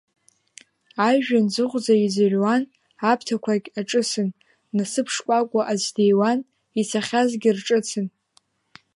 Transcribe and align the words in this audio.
Ажәҩан 1.07 1.45
ӡыӷәӡа 1.53 1.95
иӡырҩуан, 2.05 2.63
аԥҭақәагь 3.11 3.67
аҿысын, 3.79 4.29
насыԥ 4.75 5.07
шкәакәа 5.15 5.61
аӡә 5.71 5.89
диуан 5.95 6.39
ицахьазгьы 6.79 7.51
рҿыцын. 7.57 8.07